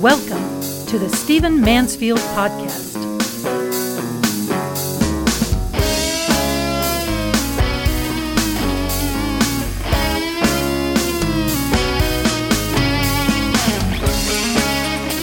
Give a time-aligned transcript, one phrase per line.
[0.00, 2.94] Welcome to the Stephen Mansfield Podcast.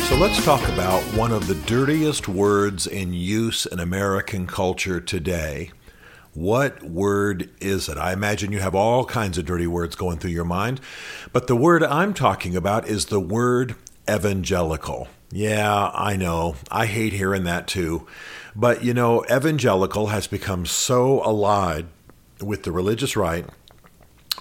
[0.07, 5.71] So let's talk about one of the dirtiest words in use in American culture today.
[6.35, 7.97] What word is it?
[7.97, 10.81] I imagine you have all kinds of dirty words going through your mind,
[11.33, 13.75] but the word I'm talking about is the word
[14.09, 15.07] evangelical.
[15.31, 16.55] Yeah, I know.
[16.71, 18.07] I hate hearing that too.
[18.55, 21.87] But you know, evangelical has become so allied
[22.41, 23.45] with the religious right,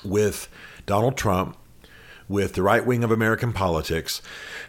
[0.05, 0.49] with
[0.87, 1.57] Donald Trump,
[2.29, 4.23] with the right wing of American politics,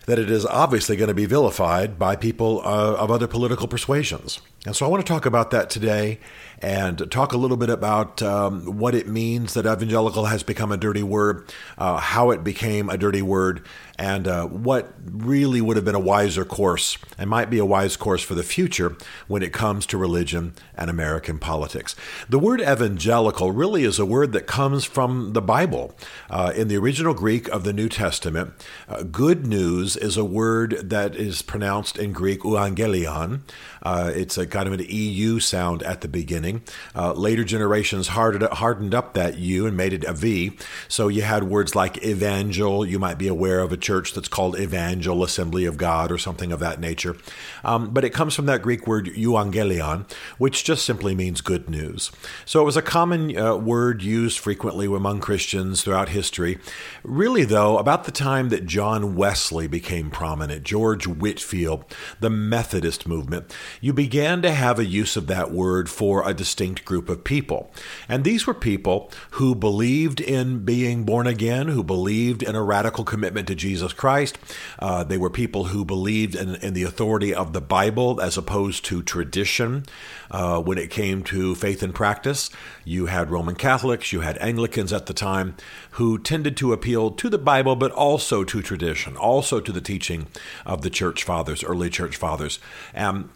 [0.06, 4.42] that it is obviously going to be vilified by people uh, of other political persuasions.
[4.68, 6.20] And so I want to talk about that today
[6.62, 10.78] and talk a little bit about um, what it means that evangelical has become a
[10.78, 13.66] dirty word, uh, how it became a dirty word,
[14.00, 17.96] and uh, what really would have been a wiser course and might be a wise
[17.96, 18.96] course for the future
[19.28, 21.96] when it comes to religion and American politics.
[22.30, 25.96] The word evangelical really is a word that comes from the Bible.
[26.30, 28.54] Uh, in the original Greek of the New Testament,
[28.88, 33.42] uh, good news is a word that is pronounced in Greek euangelion.
[33.82, 36.64] Uh, it's a kind of an EU sound at the beginning.
[36.96, 40.58] Uh, later generations hardened, hardened up that U and made it a V.
[40.88, 42.84] So you had words like evangel.
[42.84, 46.52] You might be aware of a church that's called Evangel Assembly of God or something
[46.52, 47.16] of that nature.
[47.64, 52.12] Um, but it comes from that Greek word euangelion, which just simply means good news.
[52.44, 56.58] So it was a common uh, word used frequently among Christians throughout history.
[57.04, 61.86] Really, though, about the time that John Wesley became prominent, George Whitefield,
[62.20, 66.86] the Methodist movement, you began to have a use of that word for a distinct
[66.86, 67.72] group of people.
[68.08, 73.04] And these were people who believed in being born again, who believed in a radical
[73.04, 74.38] commitment to Jesus Christ.
[74.80, 78.86] Uh, they were people who believed in, in, the authority of the Bible as opposed
[78.86, 79.86] to tradition.
[80.30, 82.50] Uh, when it came to faith and practice,
[82.84, 85.56] you had Roman Catholics, you had Anglicans at the time
[85.92, 90.28] who tended to appeal to the Bible, but also to tradition, also to the teaching
[90.66, 92.60] of the church fathers, early church fathers.
[92.94, 93.32] Um,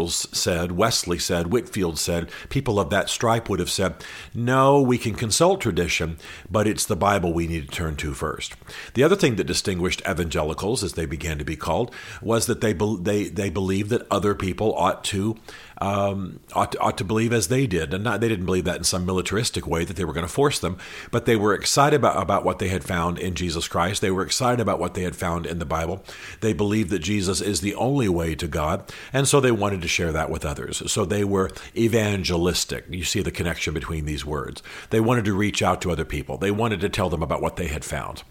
[0.00, 3.94] said, Wesley said, Whitefield said, people of that stripe would have said,
[4.34, 6.18] no, we can consult tradition,
[6.50, 8.54] but it's the Bible we need to turn to first.
[8.94, 12.72] The other thing that distinguished evangelicals, as they began to be called, was that they,
[12.72, 15.36] they, they believed that other people ought to
[15.82, 17.92] um, ought, to, ought to believe as they did.
[17.92, 20.32] And not, they didn't believe that in some militaristic way that they were going to
[20.32, 20.78] force them,
[21.10, 24.00] but they were excited about, about what they had found in Jesus Christ.
[24.00, 26.04] They were excited about what they had found in the Bible.
[26.40, 29.88] They believed that Jesus is the only way to God, and so they wanted to
[29.88, 30.90] share that with others.
[30.90, 32.84] So they were evangelistic.
[32.88, 34.62] You see the connection between these words.
[34.90, 37.56] They wanted to reach out to other people, they wanted to tell them about what
[37.56, 38.22] they had found.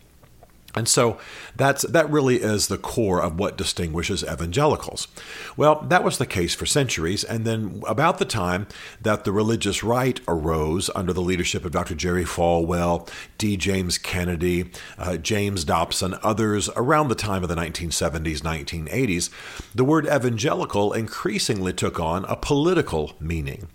[0.75, 1.17] And so
[1.55, 5.07] that's that really is the core of what distinguishes evangelicals.
[5.57, 8.67] Well, that was the case for centuries, and then about the time
[9.01, 11.95] that the religious right arose under the leadership of Dr.
[11.95, 13.57] Jerry Falwell, D.
[13.57, 19.29] James Kennedy, uh, James Dobson, others around the time of the 1970s, 1980s,
[19.75, 23.67] the word evangelical increasingly took on a political meaning.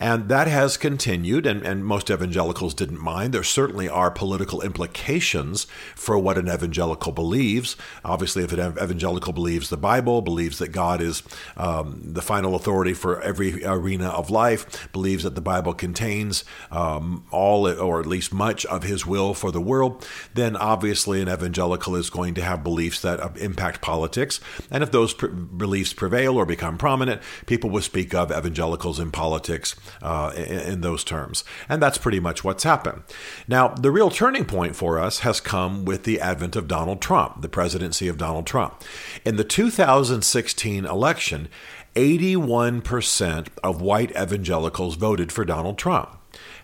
[0.00, 3.34] And that has continued, and, and most evangelicals didn't mind.
[3.34, 7.76] There certainly are political implications for what an evangelical believes.
[8.02, 11.22] Obviously, if an evangelical believes the Bible, believes that God is
[11.58, 17.26] um, the final authority for every arena of life, believes that the Bible contains um,
[17.30, 21.94] all, or at least much, of His will for the world, then obviously an evangelical
[21.94, 24.40] is going to have beliefs that uh, impact politics.
[24.70, 29.76] And if those beliefs prevail or become prominent, people will speak of evangelicals in politics
[30.02, 31.44] uh, in, in those terms.
[31.68, 33.02] And that's pretty much what's happened.
[33.48, 37.42] Now, the real turning point for us has come with the advent of Donald Trump,
[37.42, 38.82] the presidency of Donald Trump.
[39.24, 41.48] In the 2016 election,
[41.94, 46.16] 81% of white evangelicals voted for Donald Trump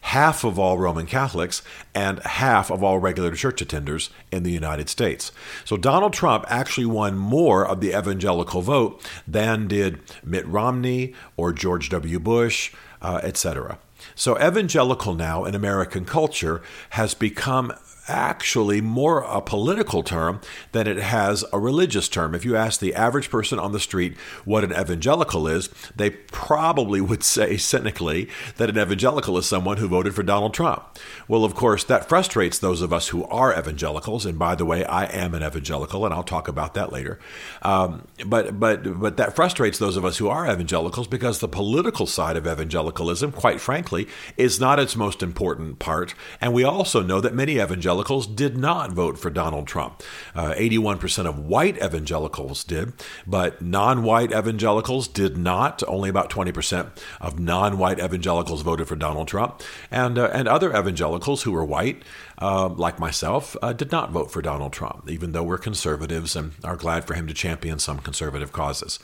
[0.06, 1.62] half of all Roman Catholics
[1.92, 5.32] and half of all regular church attenders in the United States.
[5.64, 11.52] So Donald Trump actually won more of the evangelical vote than did Mitt Romney or
[11.52, 12.20] George W.
[12.20, 12.72] Bush
[13.06, 13.78] uh, etc.
[14.16, 16.60] So, evangelical now in American culture
[16.90, 17.72] has become
[18.08, 20.40] actually more a political term
[20.72, 22.34] than it has a religious term.
[22.34, 27.00] If you ask the average person on the street what an evangelical is, they probably
[27.00, 30.98] would say cynically that an evangelical is someone who voted for Donald Trump.
[31.28, 34.24] Well, of course, that frustrates those of us who are evangelicals.
[34.26, 37.18] And by the way, I am an evangelical, and I'll talk about that later.
[37.62, 42.06] Um, but but but that frustrates those of us who are evangelicals because the political
[42.06, 44.06] side of evangelicalism, quite frankly,
[44.36, 46.14] is not its most important part.
[46.40, 50.02] And we also know that many evangelicals evangelicals did not vote for Donald Trump.
[50.34, 52.92] Uh, 81% of white evangelicals did,
[53.26, 55.82] but non white evangelicals did not.
[55.88, 56.90] Only about 20%
[57.22, 59.62] of non white evangelicals voted for Donald Trump.
[59.90, 62.02] And, uh, and other evangelicals who were white,
[62.38, 66.52] uh, like myself, uh, did not vote for Donald Trump, even though we're conservatives and
[66.62, 68.98] are glad for him to champion some conservative causes.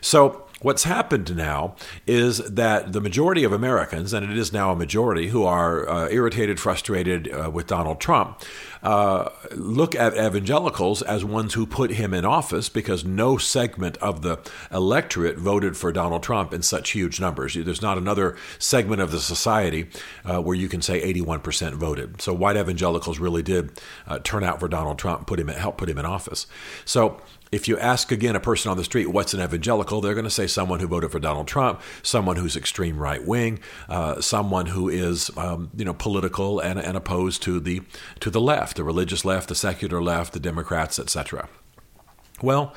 [0.00, 1.76] So, What's happened now
[2.06, 6.08] is that the majority of Americans, and it is now a majority, who are uh,
[6.08, 8.40] irritated, frustrated uh, with Donald Trump,
[8.86, 14.22] uh, look at evangelicals as ones who put him in office because no segment of
[14.22, 14.38] the
[14.70, 17.54] electorate voted for Donald Trump in such huge numbers.
[17.54, 19.88] There's not another segment of the society
[20.24, 22.22] uh, where you can say 81% voted.
[22.22, 23.72] So white evangelicals really did
[24.06, 26.46] uh, turn out for Donald Trump, and put him help put him in office.
[26.84, 27.20] So
[27.52, 30.30] if you ask again a person on the street what's an evangelical, they're going to
[30.30, 34.88] say someone who voted for Donald Trump, someone who's extreme right wing, uh, someone who
[34.88, 37.82] is um, you know political and, and opposed to the
[38.20, 41.48] to the left, the religious left, the secular left, the Democrats, etc.
[42.42, 42.74] Well,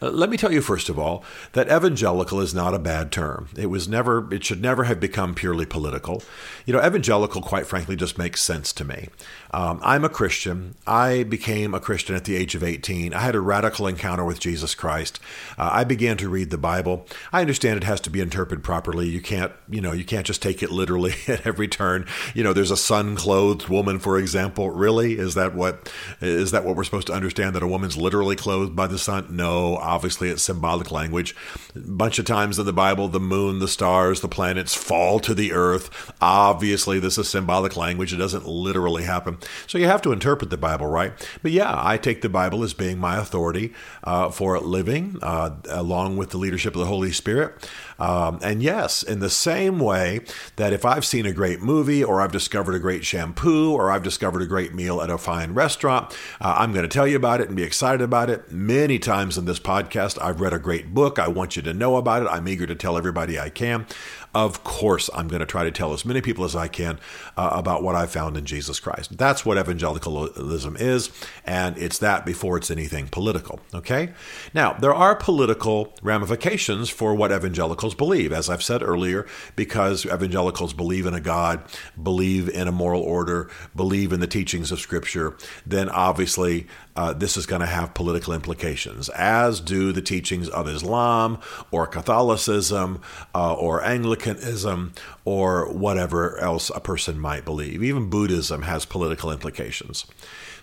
[0.00, 3.48] uh, let me tell you first of all that evangelical is not a bad term.
[3.56, 6.22] It was never it should never have become purely political.
[6.66, 9.08] You know, evangelical quite frankly just makes sense to me.
[9.50, 10.74] Um, I'm a Christian.
[10.86, 13.14] I became a Christian at the age of 18.
[13.14, 15.20] I had a radical encounter with Jesus Christ.
[15.56, 17.06] Uh, I began to read the Bible.
[17.32, 19.08] I understand it has to be interpreted properly.
[19.08, 22.06] You can't, you know, you can't just take it literally at every turn.
[22.34, 24.70] You know, there's a sun-clothed woman, for example.
[24.70, 27.54] Really, is that what is that what we're supposed to understand?
[27.56, 29.28] That a woman's literally clothed by the sun?
[29.30, 31.34] No, obviously it's symbolic language.
[31.74, 35.34] A bunch of times in the Bible, the moon, the stars, the planets fall to
[35.34, 36.12] the earth.
[36.20, 38.12] Obviously, this is symbolic language.
[38.12, 39.37] It doesn't literally happen.
[39.66, 41.12] So you have to interpret the Bible right.
[41.42, 43.72] But yeah, I take the Bible as being my authority
[44.04, 47.68] uh, for living, uh, along with the leadership of the Holy Spirit.
[47.98, 50.20] Um, and yes, in the same way
[50.56, 54.04] that if I've seen a great movie or I've discovered a great shampoo or I've
[54.04, 57.40] discovered a great meal at a fine restaurant, uh, I'm going to tell you about
[57.40, 58.52] it and be excited about it.
[58.52, 61.18] Many times in this podcast, I've read a great book.
[61.18, 62.28] I want you to know about it.
[62.30, 63.86] I'm eager to tell everybody I can.
[64.34, 66.98] Of course, I'm going to try to tell as many people as I can
[67.36, 69.16] uh, about what I found in Jesus Christ.
[69.16, 71.10] That's what evangelicalism is,
[71.44, 73.60] and it's that before it's anything political.
[73.74, 74.12] Okay?
[74.52, 79.26] Now, there are political ramifications for what evangelicals believe, as I've said earlier,
[79.56, 81.62] because evangelicals believe in a God,
[82.00, 85.36] believe in a moral order, believe in the teachings of Scripture,
[85.66, 86.66] then obviously
[86.98, 91.38] uh, this is going to have political implications, as do the teachings of Islam
[91.70, 93.00] or Catholicism
[93.32, 94.92] uh, or Anglicanism
[95.24, 97.84] or whatever else a person might believe.
[97.84, 100.06] Even Buddhism has political implications.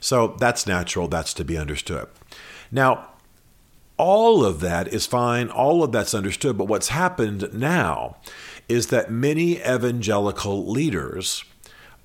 [0.01, 2.09] So that's natural, that's to be understood.
[2.69, 3.07] Now,
[3.95, 8.17] all of that is fine, all of that's understood, but what's happened now
[8.67, 11.45] is that many evangelical leaders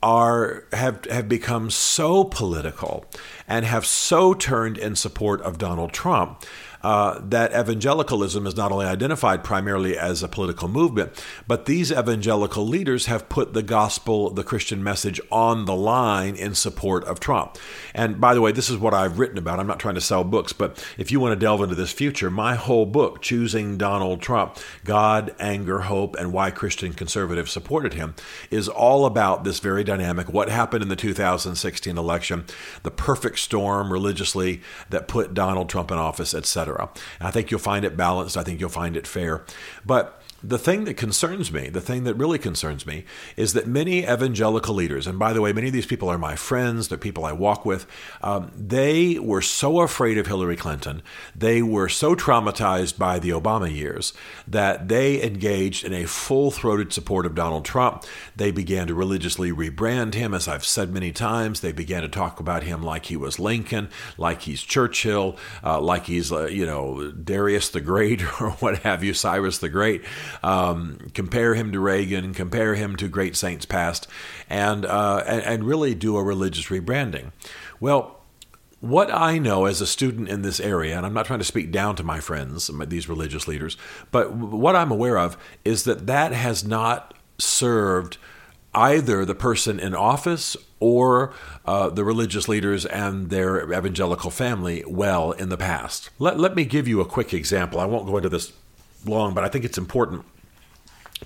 [0.03, 3.05] are have have become so political
[3.47, 6.45] and have so turned in support of Donald Trump
[6.83, 11.13] uh, that evangelicalism is not only identified primarily as a political movement,
[11.47, 16.55] but these evangelical leaders have put the gospel, the Christian message on the line in
[16.55, 17.59] support of Trump.
[17.95, 19.61] And by the way, this is what I've written about.
[19.61, 22.31] I'm not trying to sell books, but if you want to delve into this future,
[22.31, 28.15] my whole book, Choosing Donald Trump God, Anger, Hope, and Why Christian Conservatives Supported Him,
[28.51, 32.45] is all about this very dynamic what happened in the 2016 election,
[32.83, 36.70] the perfect storm religiously that put Donald Trump in office, etc.
[37.21, 38.37] I think you'll find it balanced.
[38.37, 39.45] I think you'll find it fair.
[39.85, 43.05] But the thing that concerns me, the thing that really concerns me,
[43.37, 46.37] is that many evangelical leaders, and by the way, many of these people are my
[46.37, 47.87] friends, they're people I walk with,
[48.23, 51.03] um, they were so afraid of Hillary Clinton,
[51.37, 54.13] they were so traumatized by the Obama years
[54.47, 58.05] that they engaged in a full throated support of Donald Trump.
[58.37, 61.61] They began to religiously rebrand him, as I've said many times.
[61.61, 66.07] They began to talk about him like he was Lincoln, like he's Churchill, uh, like
[66.07, 70.03] he's, uh, you know, Darius the Great or what have you, Cyrus the Great
[70.43, 74.07] um, compare him to Reagan, compare him to great saints past,
[74.49, 77.33] and, uh, and, and really do a religious rebranding.
[77.79, 78.21] Well,
[78.81, 81.71] what I know as a student in this area, and I'm not trying to speak
[81.71, 83.77] down to my friends, these religious leaders,
[84.11, 88.17] but what I'm aware of is that that has not served
[88.75, 91.33] either the person in office or
[91.67, 96.11] uh, the religious leaders and their evangelical family well in the past.
[96.19, 97.81] Let, let me give you a quick example.
[97.81, 98.53] I won't go into this
[99.05, 100.25] long, but I think it's important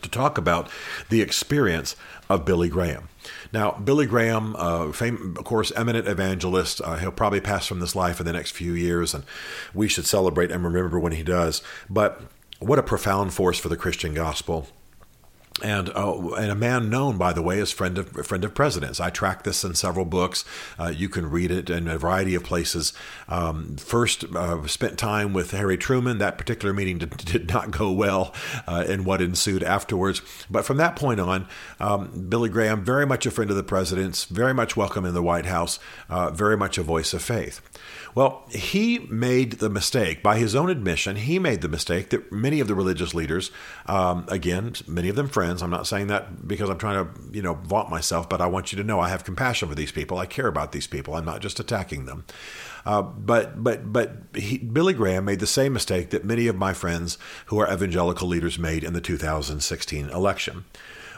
[0.00, 0.68] to talk about
[1.08, 1.96] the experience
[2.28, 3.08] of Billy Graham.
[3.52, 7.94] Now, Billy Graham, uh, fame, of course, eminent evangelist, uh, he'll probably pass from this
[7.94, 9.24] life in the next few years, and
[9.72, 11.62] we should celebrate and remember when he does.
[11.88, 12.20] But
[12.58, 14.68] what a profound force for the Christian gospel.
[15.62, 18.98] And uh, and a man known, by the way, as friend of friend of presidents.
[18.98, 20.44] I track this in several books.
[20.78, 22.92] Uh, you can read it in a variety of places.
[23.28, 26.18] Um, first, uh, spent time with Harry Truman.
[26.18, 28.34] That particular meeting did, did not go well
[28.66, 30.22] uh, in what ensued afterwards.
[30.50, 31.46] But from that point on,
[31.78, 35.22] um, Billy Graham, very much a friend of the president's, very much welcome in the
[35.22, 37.60] White House, uh, very much a voice of faith.
[38.14, 42.60] Well, he made the mistake, by his own admission, he made the mistake that many
[42.60, 43.50] of the religious leaders,
[43.86, 47.42] um, again, many of them friends, I'm not saying that because I'm trying to, you
[47.42, 50.18] know, vaunt myself, but I want you to know I have compassion for these people.
[50.18, 51.14] I care about these people.
[51.14, 52.24] I'm not just attacking them.
[52.86, 56.72] Uh, but but but he, Billy Graham made the same mistake that many of my
[56.72, 60.64] friends who are evangelical leaders made in the 2016 election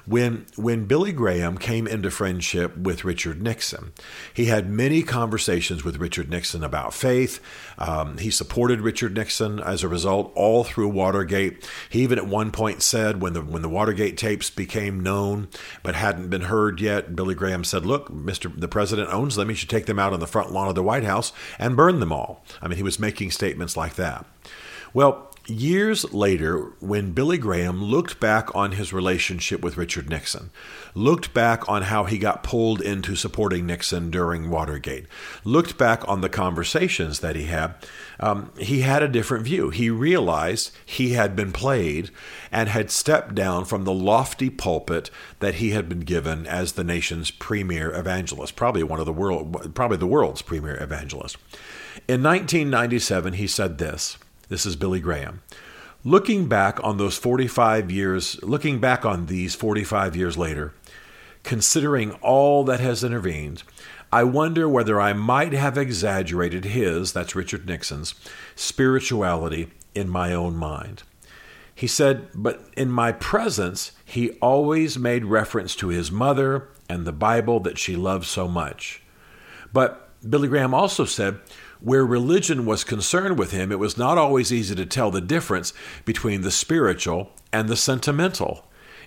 [0.06, 3.92] when when Billy Graham came into friendship with Richard Nixon.
[4.32, 7.40] He had many conversations with Richard Nixon about faith.
[7.78, 11.68] Um, he supported Richard Nixon as a result all through Watergate.
[11.90, 15.48] He even at one point said when the when the Watergate tapes became known
[15.82, 18.52] but hadn't been heard yet, Billy Graham said, "Look, Mr.
[18.58, 19.48] the President owns them.
[19.48, 21.98] He should take them out on the front lawn of the White House and burn
[21.98, 24.25] them all." I mean, he was making statements like that.
[24.96, 30.50] Well, Years later, when Billy Graham looked back on his relationship with Richard Nixon,
[30.92, 35.06] looked back on how he got pulled into supporting Nixon during Watergate,
[35.44, 37.76] looked back on the conversations that he had,
[38.18, 39.70] um, he had a different view.
[39.70, 42.10] He realized he had been played
[42.50, 46.82] and had stepped down from the lofty pulpit that he had been given as the
[46.82, 51.36] nation's premier evangelist, probably one of the world, probably the world's premier evangelist.
[52.08, 54.18] In 1997, he said this.
[54.48, 55.42] This is Billy Graham.
[56.04, 60.72] Looking back on those 45 years, looking back on these 45 years later,
[61.42, 63.64] considering all that has intervened,
[64.12, 68.14] I wonder whether I might have exaggerated his, that's Richard Nixon's,
[68.54, 71.02] spirituality in my own mind.
[71.74, 77.12] He said, but in my presence, he always made reference to his mother and the
[77.12, 79.02] Bible that she loved so much.
[79.72, 81.40] But Billy Graham also said,
[81.86, 85.72] where religion was concerned with him, it was not always easy to tell the difference
[86.04, 88.66] between the spiritual and the sentimental.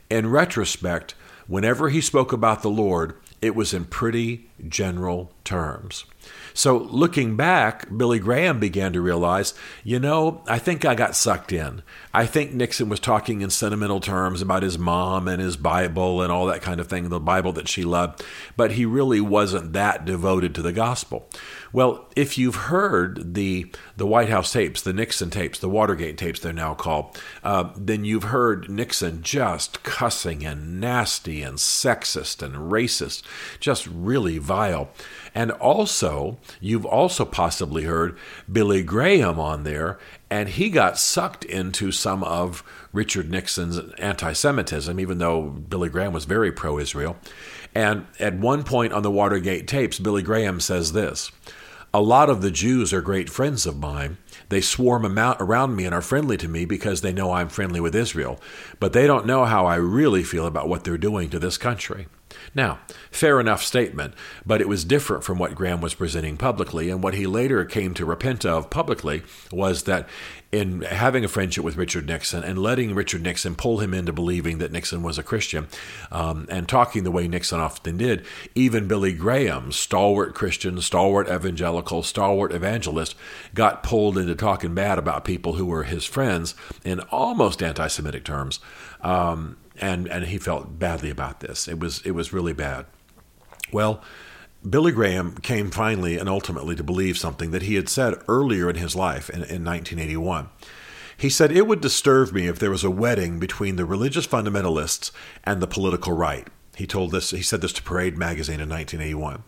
[0.09, 1.13] In retrospect,
[1.45, 6.05] whenever he spoke about the Lord, it was in pretty general terms.
[6.53, 11.51] So, looking back, Billy Graham began to realize, you know, I think I got sucked
[11.51, 11.83] in.
[12.13, 16.31] I think Nixon was talking in sentimental terms about his mom and his Bible and
[16.31, 18.23] all that kind of thing, the Bible that she loved,
[18.57, 21.29] but he really wasn't that devoted to the gospel.
[21.71, 26.39] Well, if you've heard the the White House tapes, the Nixon tapes, the Watergate tapes,
[26.39, 32.71] they're now called, uh, then you've heard Nixon just cussing and nasty and sexist and
[32.71, 33.23] racist,
[33.59, 34.89] just really vile.
[35.35, 38.17] And also, you've also possibly heard
[38.51, 39.99] Billy Graham on there,
[40.29, 46.13] and he got sucked into some of Richard Nixon's anti Semitism, even though Billy Graham
[46.13, 47.17] was very pro Israel.
[47.75, 51.31] And at one point on the Watergate tapes, Billy Graham says this
[51.91, 54.17] A lot of the Jews are great friends of mine.
[54.49, 57.95] They swarm around me and are friendly to me because they know I'm friendly with
[57.95, 58.39] Israel,
[58.79, 62.07] but they don't know how I really feel about what they're doing to this country.
[62.53, 62.77] Now,
[63.09, 64.13] fair enough statement,
[64.45, 67.95] but it was different from what Graham was presenting publicly, and what he later came
[67.95, 70.07] to repent of publicly was that
[70.51, 74.57] in having a friendship with Richard Nixon and letting Richard Nixon pull him into believing
[74.57, 75.67] that Nixon was a Christian
[76.11, 78.25] um, and talking the way Nixon often did,
[78.55, 83.15] even Billy Graham, stalwart Christian, stalwart evangelical, stalwart evangelist,
[83.53, 88.23] got pulled into talking bad about people who were his friends in almost anti Semitic
[88.23, 88.59] terms.
[89.01, 91.67] Um, and and he felt badly about this.
[91.67, 92.85] It was it was really bad.
[93.71, 94.01] Well,
[94.67, 98.75] Billy Graham came finally and ultimately to believe something that he had said earlier in
[98.75, 100.49] his life in, in 1981.
[101.15, 105.11] He said, It would disturb me if there was a wedding between the religious fundamentalists
[105.43, 106.47] and the political right.
[106.75, 109.43] He told this, he said this to Parade magazine in 1981.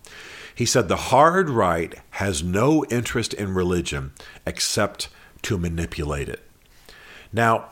[0.54, 4.12] He said, The hard right has no interest in religion
[4.46, 5.10] except
[5.44, 6.42] to manipulate it.
[7.32, 7.70] Now,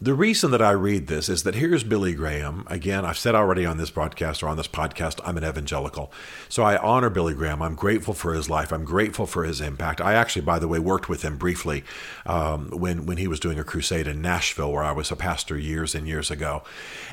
[0.00, 2.66] the reason that I read this is that here's Billy Graham.
[2.68, 6.12] Again, I've said already on this broadcast or on this podcast, I'm an evangelical.
[6.48, 7.62] So I honor Billy Graham.
[7.62, 8.72] I'm grateful for his life.
[8.72, 10.00] I'm grateful for his impact.
[10.00, 11.84] I actually, by the way, worked with him briefly
[12.26, 15.56] um, when, when he was doing a crusade in Nashville, where I was a pastor
[15.56, 16.64] years and years ago.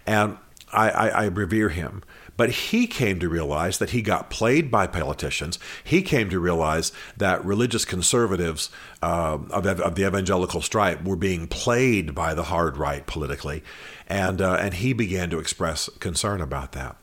[0.07, 0.38] And
[0.73, 2.03] I, I, I revere him.
[2.41, 5.60] But he came to realize that he got played by politicians.
[5.83, 8.71] He came to realize that religious conservatives
[9.03, 13.63] uh, of, of, the evangelical stripe were being played by the hard right politically,
[14.07, 16.95] and uh, and he began to express concern about that.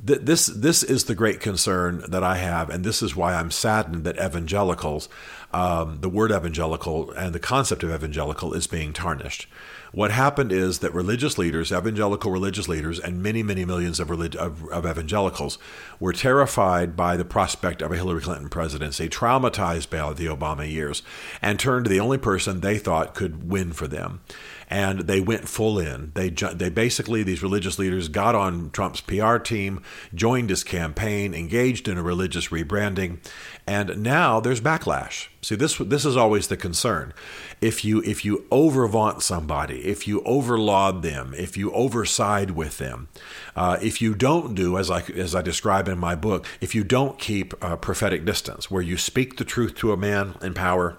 [0.00, 4.04] This this is the great concern that I have, and this is why I'm saddened
[4.04, 5.10] that evangelicals,
[5.52, 9.46] um, the word evangelical and the concept of evangelical is being tarnished
[9.94, 14.34] What happened is that religious leaders, evangelical religious leaders, and many, many millions of, relig-
[14.34, 15.56] of, of evangelicals
[16.00, 21.04] were terrified by the prospect of a Hillary Clinton presidency, traumatized by the Obama years,
[21.40, 24.20] and turned to the only person they thought could win for them
[24.68, 26.12] and they went full in.
[26.14, 29.82] They they basically these religious leaders got on Trump's PR team,
[30.14, 33.18] joined his campaign, engaged in a religious rebranding,
[33.66, 35.28] and now there's backlash.
[35.42, 37.12] See, this this is always the concern.
[37.60, 43.08] If you if you overvaunt somebody, if you overlaud them, if you overside with them,
[43.54, 46.84] uh, if you don't do as I as I describe in my book, if you
[46.84, 50.96] don't keep a prophetic distance, where you speak the truth to a man in power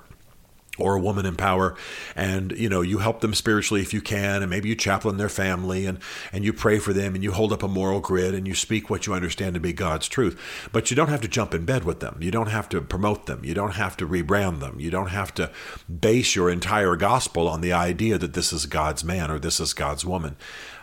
[0.78, 1.76] or a woman in power.
[2.16, 5.30] And you know you help them spiritually if you can and maybe you chaplain their
[5.30, 6.00] family and
[6.32, 8.90] and you pray for them and you hold up a moral grid and you speak
[8.90, 10.40] what you understand to be God's truth.
[10.72, 12.18] But you don't have to jump in bed with them.
[12.22, 13.44] You don't have to promote them.
[13.44, 14.80] You don't have to rebrand them.
[14.80, 15.52] You don't have to
[15.88, 19.74] base your entire gospel on the idea that this is God's man or this is
[19.74, 20.36] God's woman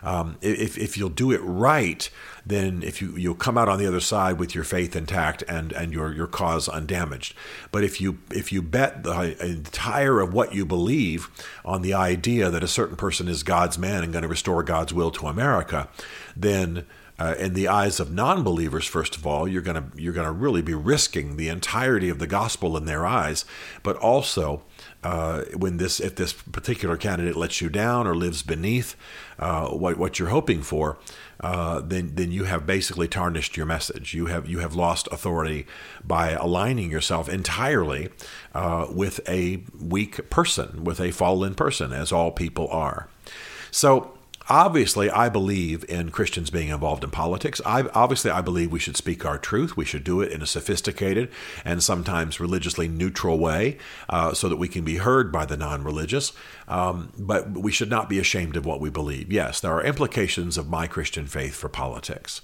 [0.03, 2.09] um, if, if you'll do it right
[2.45, 5.71] then if you you'll come out on the other side with your faith intact and
[5.73, 7.35] and your your cause undamaged.
[7.71, 11.29] But if you if you bet the entire of what you believe
[11.63, 14.93] on the idea that a certain person is God's man and going to restore God's
[14.93, 15.87] will to America,
[16.35, 16.85] then
[17.19, 20.31] uh, in the eyes of non-believers, first of all, you're going to you're going to
[20.31, 23.45] really be risking the entirety of the gospel in their eyes,
[23.83, 24.63] but also
[25.03, 28.95] uh, when this if this particular candidate lets you down or lives beneath
[29.39, 30.97] uh, what what you're hoping for,
[31.41, 34.13] uh, then then you have basically tarnished your message.
[34.13, 35.67] You have you have lost authority
[36.03, 38.09] by aligning yourself entirely
[38.53, 43.09] uh, with a weak person, with a fallen person, as all people are.
[43.71, 44.17] So
[44.49, 47.61] Obviously, I believe in Christians being involved in politics.
[47.65, 49.77] I, obviously, I believe we should speak our truth.
[49.77, 51.31] We should do it in a sophisticated
[51.63, 53.77] and sometimes religiously neutral way
[54.09, 56.33] uh, so that we can be heard by the non religious.
[56.67, 59.31] Um, but we should not be ashamed of what we believe.
[59.31, 62.41] Yes, there are implications of my Christian faith for politics.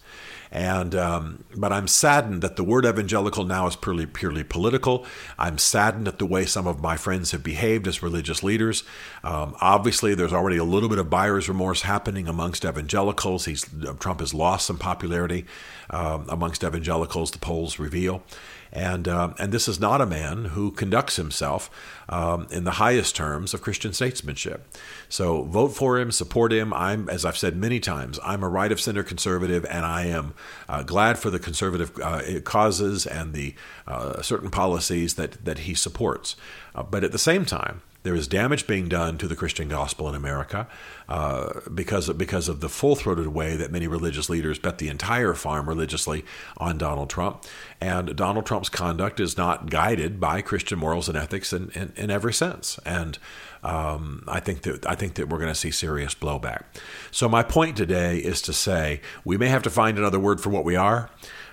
[0.51, 5.05] And um, but I'm saddened that the word evangelical now is purely purely political.
[5.37, 8.83] I'm saddened at the way some of my friends have behaved as religious leaders.
[9.23, 13.45] Um, obviously, there's already a little bit of buyer's remorse happening amongst evangelicals.
[13.45, 13.65] He's,
[13.99, 15.45] Trump has lost some popularity
[15.91, 17.29] um, amongst evangelicals.
[17.29, 18.23] The polls reveal.
[18.71, 21.71] And, uh, and this is not a man who conducts himself
[22.07, 24.67] um, in the highest terms of Christian statesmanship.
[25.09, 26.71] So vote for him, support him.
[26.73, 30.33] I'm, as I've said many times, I'm a right of center conservative, and I am
[30.67, 33.55] uh, glad for the conservative uh, causes and the
[33.87, 36.35] uh, certain policies that, that he supports.
[36.75, 40.07] Uh, but at the same time, there is damage being done to the Christian gospel
[40.07, 40.67] in America
[41.09, 44.87] uh, because of, because of the full throated way that many religious leaders bet the
[44.87, 46.23] entire farm religiously
[46.57, 47.43] on Donald Trump.
[47.81, 52.09] And Donald Trump's conduct is not guided by Christian morals and ethics in, in, in
[52.09, 52.79] every sense.
[52.85, 53.17] And
[53.63, 56.63] um, I think that I think that we're going to see serious blowback.
[57.11, 60.49] So my point today is to say we may have to find another word for
[60.49, 61.09] what we are.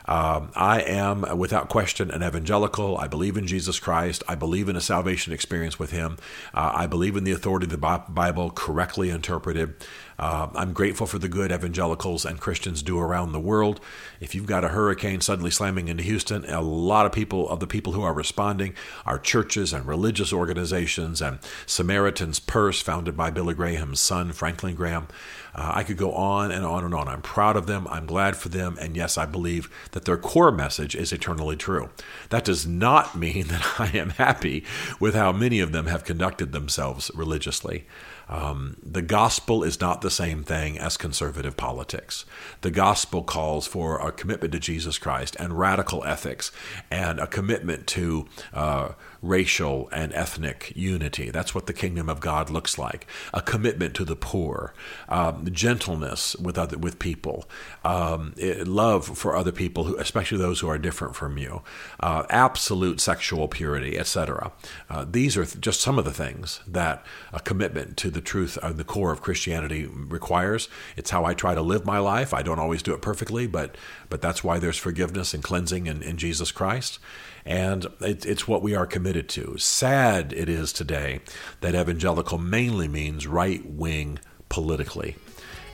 [0.07, 2.97] Um, I am, without question, an evangelical.
[2.99, 4.23] I believe in Jesus Christ.
[4.29, 6.17] I believe in a salvation experience with Him.
[6.55, 9.75] Uh, I believe in the authority of the Bible correctly interpreted.
[10.19, 13.81] Uh, I'm grateful for the good evangelicals and Christians do around the world.
[14.21, 17.67] If you've got a hurricane suddenly slamming into Houston, a lot of people, of the
[17.67, 18.75] people who are responding,
[19.05, 25.09] are churches and religious organizations and Samaritan's Purse, founded by Billy Graham's son, Franklin Graham.
[25.57, 27.09] Uh, I could go on and on and on.
[27.09, 27.89] I'm proud of them.
[27.89, 28.77] I'm glad for them.
[28.79, 31.89] And yes, I believe that their core message is eternally true.
[32.29, 34.65] That does not mean that I am happy
[35.01, 37.87] with how many of them have conducted themselves religiously.
[38.29, 42.25] Um, the gospel is not the same thing as conservative politics.
[42.61, 46.53] The gospel calls for a commitment to Jesus Christ and radical ethics
[46.91, 48.91] and a commitment to uh,
[49.23, 51.31] racial and ethnic unity.
[51.31, 53.07] That's what the kingdom of God looks like.
[53.33, 54.75] A commitment to the poor,
[55.09, 57.49] um, gentleness with other with people,
[57.85, 61.63] um, love for other people, who, especially those who are different from you,
[62.01, 64.53] uh, absolute sexual purity, etc.
[64.89, 68.77] Uh, these are just some of the things that a commitment to the truth and
[68.77, 70.69] the core of Christianity requires.
[70.97, 72.33] It's how I try to live my life.
[72.35, 73.77] I don't always do it perfectly, but
[74.09, 76.99] but that's why there's forgiveness and cleansing in, in Jesus Christ.
[77.45, 79.57] And it, it's what we are committed to.
[79.59, 81.21] Sad it is today
[81.61, 84.19] that evangelical mainly means right wing
[84.51, 85.17] politically.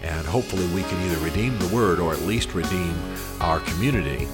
[0.01, 2.95] And hopefully we can either redeem the word or at least redeem
[3.41, 4.29] our community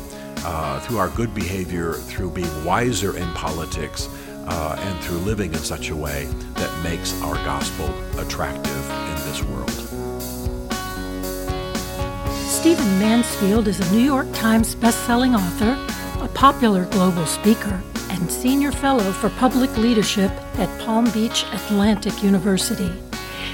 [0.45, 4.09] uh, through our good behavior, through being wiser in politics,
[4.47, 9.43] uh, and through living in such a way that makes our gospel attractive in this
[9.45, 9.71] world.
[12.49, 15.77] Stephen Mansfield is a New York Times bestselling author
[16.23, 17.81] a popular global speaker
[18.19, 22.93] and senior fellow for public leadership at Palm Beach Atlantic University.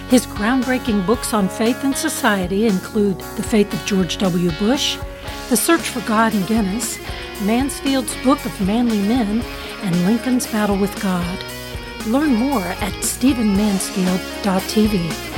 [0.08, 4.50] His groundbreaking books on faith and society include The Faith of George W.
[4.58, 4.98] Bush,
[5.48, 6.98] The Search for God in Guinness,
[7.42, 9.42] Mansfield's Book of Manly Men,
[9.82, 11.38] and Lincoln's Battle with God.
[12.06, 15.33] Learn more at stephenmansfield.tv.